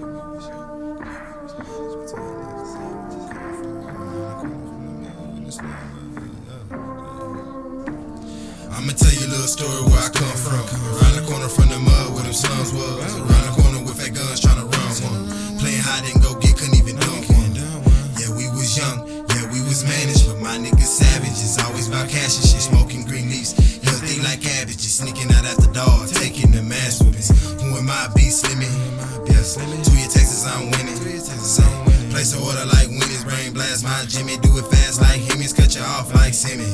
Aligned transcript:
I'ma 0.00 0.08
tell 8.96 9.12
you 9.12 9.26
a 9.26 9.28
little 9.28 9.44
story 9.44 9.84
where 9.92 10.00
I 10.00 10.08
come 10.08 10.24
from. 10.40 10.64
Around 10.96 11.20
the 11.20 11.24
corner 11.28 11.48
from 11.52 11.68
the 11.68 11.76
mud 11.76 12.14
where 12.14 12.24
them 12.24 12.32
slums 12.32 12.72
was. 12.72 12.96
Around 13.12 13.44
the 13.44 13.52
corner 13.60 13.84
with 13.84 14.00
fat 14.00 14.16
guns 14.16 14.40
trying 14.40 14.56
to 14.56 14.64
run 14.64 14.88
one. 15.04 15.28
Playing 15.60 15.84
hide 15.84 16.08
and 16.08 16.22
go 16.22 16.32
get, 16.40 16.56
couldn't 16.56 16.80
even 16.80 16.96
dunk 16.96 17.28
one. 17.28 17.52
Yeah, 18.16 18.32
we 18.32 18.48
was 18.56 18.72
young, 18.80 19.04
yeah, 19.04 19.52
we 19.52 19.60
was 19.68 19.84
managed, 19.84 20.24
but 20.32 20.40
my 20.40 20.56
niggas 20.56 20.96
savages. 20.96 21.60
Always 21.60 21.88
about 21.88 22.08
cash 22.08 22.40
and 22.40 22.48
shit, 22.48 22.64
smoking 22.64 23.04
green 23.04 23.28
leaves. 23.28 23.52
Healthy 23.84 24.24
like 24.24 24.40
cabbages, 24.40 24.96
sneaking 24.96 25.28
out 25.36 25.44
after 25.44 25.68
dark, 25.76 26.08
I'm 30.46 30.70
winning. 30.70 30.96
Place 32.10 32.32
an 32.34 32.42
order 32.42 32.64
like 32.72 32.88
winners, 32.88 33.24
brain 33.24 33.52
blast 33.52 33.84
my 33.84 34.04
Jimmy. 34.08 34.36
Do 34.40 34.56
it 34.58 34.66
fast 34.72 35.00
like 35.00 35.20
Hemmings, 35.28 35.52
cut 35.52 35.74
you 35.76 35.82
off 35.82 36.14
like 36.14 36.34
Simmy. 36.34 36.64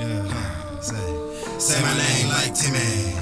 Yeah, 0.00 0.24
say, 0.80 0.96
say 1.58 1.80
my 1.82 1.92
name 1.92 2.28
like 2.28 2.54
Timmy. 2.56 3.12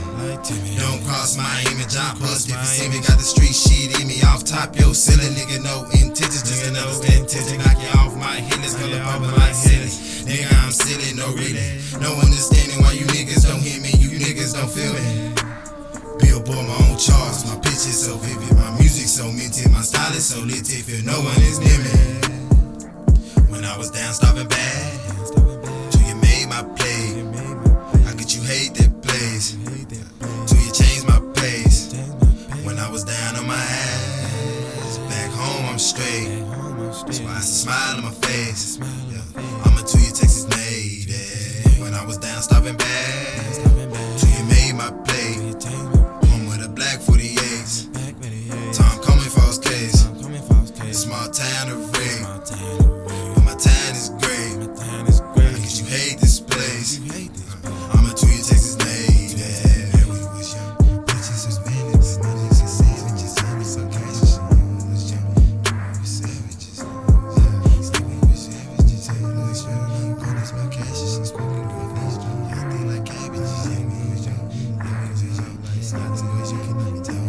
Don't 0.78 1.02
cross 1.04 1.36
my 1.36 1.64
image, 1.74 1.96
I 1.98 2.14
bust 2.22 2.48
if 2.48 2.56
you 2.56 2.64
see 2.64 2.88
me. 2.88 3.02
Got 3.02 3.18
the 3.18 3.26
street 3.26 3.52
shit 3.52 3.98
in 4.00 4.06
me 4.06 4.22
off 4.22 4.44
top 4.44 4.78
your 4.78 4.94
silly 4.94 5.26
nigga. 5.34 5.62
No 5.62 5.84
intentions, 5.90 6.46
just 6.46 6.66
another 6.70 6.94
intention. 7.10 7.58
Knock 7.58 7.78
you 7.82 7.90
off 7.98 8.14
my 8.16 8.38
head, 8.40 8.62
let's 8.62 8.74
color 8.78 9.02
purple 9.02 9.34
like 9.36 9.54
silly. 9.54 9.90
Nigga, 10.24 10.46
I'm 10.62 10.70
silly, 10.70 11.18
no 11.18 11.34
reading. 11.34 11.82
No 12.00 12.14
understanding 12.14 12.78
why 12.80 12.92
you 12.94 13.04
niggas 13.10 13.42
don't 13.42 13.60
hear 13.60 13.82
me, 13.82 13.90
you 13.98 14.22
niggas 14.22 14.54
don't 14.54 14.70
feel 14.70 14.94
me. 14.94 15.34
Billboard, 16.22 16.66
my 16.66 16.78
own 16.88 16.96
charts, 16.96 17.44
my 17.44 17.58
pitch 17.58 17.84
is 17.84 18.06
so 18.06 18.16
vivid, 18.16 18.20
my 18.20 18.20
music 18.20 18.38
so 18.38 18.39
is 20.14 20.24
so 20.24 20.40
lit, 20.40 20.66
feel 20.66 21.04
no 21.04 21.18
one 21.20 21.40
is 21.42 21.58
near 21.58 21.78
me. 21.78 21.90
When 23.50 23.64
I 23.64 23.76
was 23.76 23.90
down, 23.90 24.12
stopping 24.12 24.48
bad, 24.48 25.00
till 25.90 26.02
you 26.08 26.16
made 26.16 26.48
my 26.48 26.62
play. 26.76 27.22
How 28.04 28.12
could 28.16 28.32
you 28.32 28.42
hate 28.42 28.74
that 28.74 29.02
place? 29.02 29.56
Till 30.48 30.58
you 30.58 30.72
changed 30.72 31.06
my 31.06 31.20
place. 31.34 31.92
When 32.64 32.78
I 32.78 32.90
was 32.90 33.04
down 33.04 33.36
on 33.36 33.46
my 33.46 33.54
ass, 33.54 34.98
back 35.08 35.30
home 35.30 35.66
I'm 35.66 35.78
straight. 35.78 36.44
That's 37.06 37.20
why 37.20 37.36
I 37.36 37.40
smile 37.40 37.96
on 37.98 38.04
my 38.04 38.10
face. 38.26 38.78
Yeah. 38.78 39.42
I'm 39.64 39.76
a 39.78 39.82
Tulia 39.82 40.12
Texas 40.18 40.46
native. 40.48 41.80
When 41.80 41.94
I 41.94 42.04
was 42.04 42.18
down, 42.18 42.42
stopping 42.42 42.76
ways 76.36 76.52
you 76.52 76.58
can 76.58 76.80
even 76.80 77.02
tell. 77.02 77.19